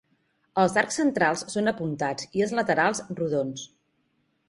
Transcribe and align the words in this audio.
Els 0.63 0.77
arcs 0.83 0.97
centrals 1.01 1.45
són 1.57 1.73
apuntats, 1.73 2.29
i 2.41 2.45
els 2.49 2.57
laterals 2.63 3.07
rodons. 3.23 3.71